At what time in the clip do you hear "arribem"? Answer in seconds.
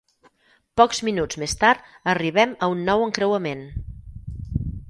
2.15-2.57